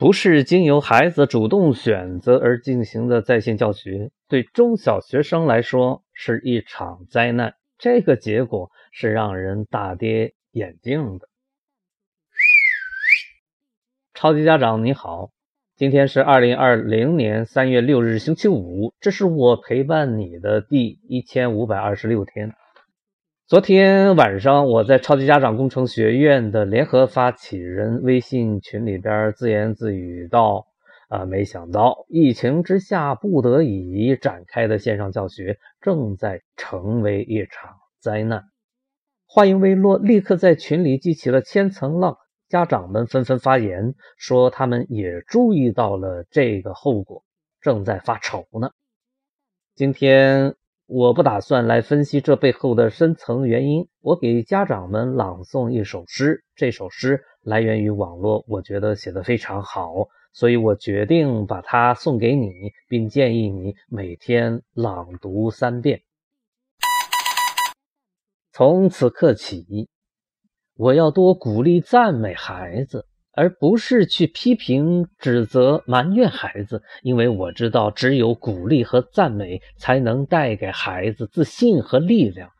[0.00, 7.54] 不是经由孩子主动选择而进行的在线教学，对中小学生来说是一场灾难。
[7.76, 11.28] 这个结果是让人大跌眼镜的。
[14.14, 15.32] 超级家长你好，
[15.76, 22.54] 今天是二零二零年三月六日星期五，这是我陪伴你的第一千五百二十六天。
[23.50, 30.68] 昨天晚上，我在超级家长工程学院的联合发起人微信群里边自言自语道
[31.10, 38.44] ：“啊，没想到疫情之下不得已展开的线上教学，正在成为一场灾难。”
[39.26, 47.24] 话音未落，立刻在群里激起了千层浪，家长们纷纷发言，说他们也注意到了这个后果，
[47.60, 48.70] 正在发愁呢。
[49.74, 50.54] 今天。
[50.92, 53.86] 我不打算来分析这背后的深层原因。
[54.00, 62.50] 我给家长们朗诵一首诗，这首诗来源于网络，我觉得写得非常好，所以我决定把它送给你，
[62.88, 66.02] 并建议你每天朗读三遍。
[68.50, 69.88] 从此刻起，
[70.74, 73.06] 我要多鼓励赞美孩子。
[73.32, 82.50] 而不是去批评、指责、埋怨孩子，因为我知道，只有鼓励和赞美才能带给孩子自信和力量。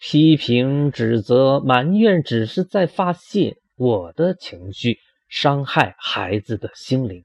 [0.00, 7.24] 批评、指责、埋怨只是在发泄我的情绪，伤害孩子的心灵。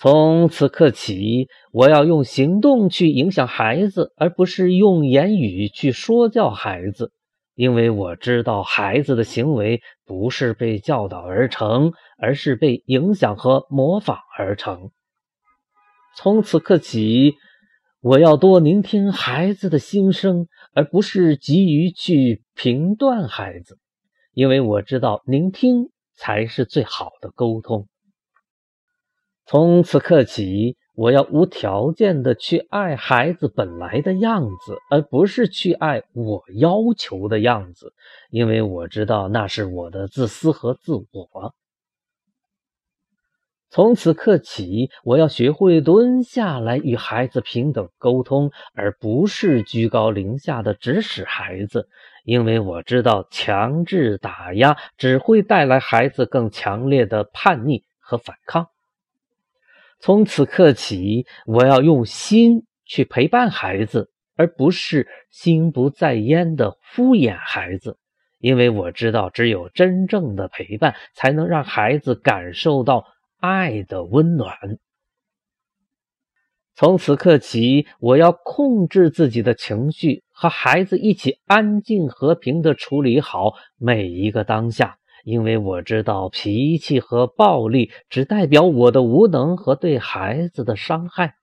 [0.00, 7.12] 从此刻起，我要用行动去影响孩子，而不是用言语去说教孩子。
[7.58, 14.92] 因为我知道孩子的行为不是被教导而成，而是被影响和模仿而成。
[16.16, 17.34] 从此刻起，
[18.00, 23.80] 我要多聆听孩子的心声，而不是急于去评断孩子。
[24.32, 27.88] 因为我知道聆听才是最好的沟通。
[29.46, 30.77] 从此刻起。
[30.98, 37.92] 我要无条件的去爱孩子本来的样子，而不是去爱我要求的样子，
[38.30, 41.54] 因为我知道那是我的自私和自我。
[43.70, 51.88] 从此刻起，我要学会蹲下来与孩子平等沟通，而不是居高临下的指使孩子，
[52.24, 58.66] 因为我知道强制打压只会带来孩子更强烈的叛逆和反抗。
[60.00, 67.98] 从此刻起，我要用心去陪伴孩子，而不是心不在焉的敷衍孩子。
[68.38, 73.04] 因为我知道，只有真正的陪伴，才能让孩子感受到
[73.40, 74.56] 爱的温暖。
[76.76, 84.98] 从此刻起，我要控制自己的情绪，和孩子一起安静和平的处理好每一个当下。
[85.24, 91.34] 因为我知道脾气和暴力只代表我的无能和对孩子的伤害。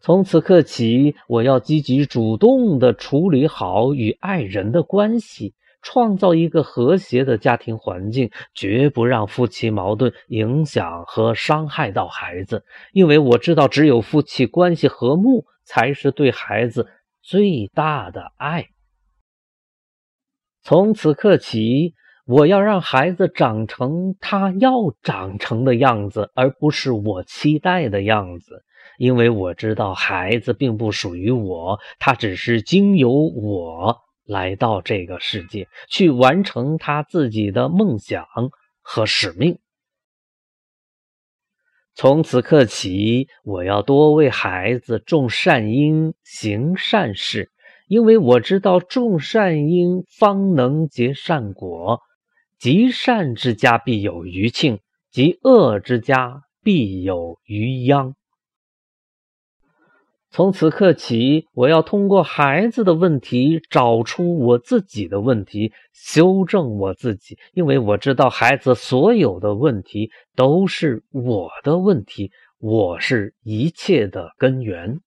[0.00, 12.64] 从此刻起，我要积极主动的处理好与爱人的关系，创造一个和谐的家庭环境，绝不让夫妻矛盾影响和伤害到孩子。
[12.92, 16.88] 因为我知道，只有夫妻关系和睦，才是对孩子
[17.22, 18.71] 最大的爱。
[20.64, 28.64] 从此刻起，我要让孩子长成他要长成的样子，而不是我期待的样子。
[28.98, 38.26] 因为我知道孩子并不属于我，他只是经由我来到这个世界，去完成他自己的梦想
[38.80, 39.58] 和使命。
[41.94, 47.51] 从此刻起，我要多为孩子种善因，行善事。
[47.92, 52.00] 因为我知道种善因方能结善果，
[52.58, 54.78] 积善之家必有余庆，
[55.10, 58.14] 积恶之家必有余殃。
[60.30, 67.36] 从此刻起，我要通过孩子的问题找出我自己的问题，修正我自己。
[67.52, 75.02] 因为我知道孩子所有的问题都是我的问题，我是一切的根源。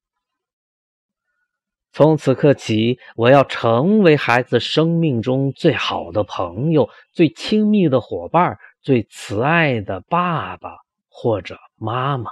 [1.95, 12.31] 从此刻起，我要成为孩子生命中最好的朋友、最亲密的伙伴、最慈爱的爸爸或者妈妈。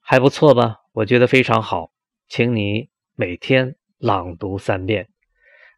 [0.00, 0.78] 还不错吧？
[0.92, 1.90] 我觉得非常好，
[2.26, 5.06] 请你每天朗读三遍。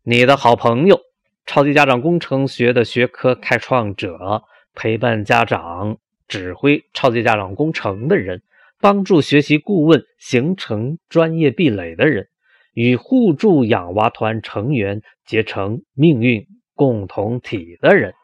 [0.04, 1.00] 你的好朋友，
[1.44, 4.44] 超级家长工程学的学科开创者，
[4.76, 5.98] 陪伴家长、
[6.28, 8.44] 指挥超级家长工程的人。
[8.80, 12.28] 帮助学习顾问形成专业壁垒的人，
[12.72, 18.14] 与互助养娃团成员结成命运共同体的人，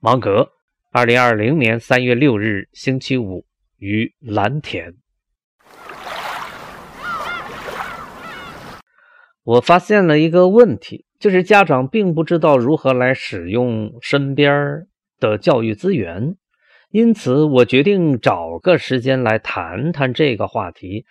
[0.00, 0.50] 芒格。
[0.90, 3.46] 二零二零年三月六日，星期五，
[3.78, 4.94] 于蓝田。
[9.42, 14.86] 我发现了一个问题，就是家长并不知道如何来使用身边
[15.18, 16.36] 的教育资源，
[16.92, 21.06] 因此我决定找个时间来谈谈这个话题，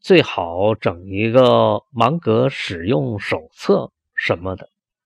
[0.00, 4.70] 最好整一个芒格使用手册什么的。